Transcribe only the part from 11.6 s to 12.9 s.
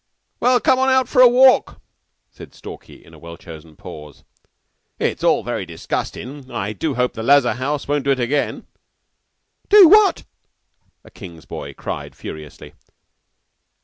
cried furiously.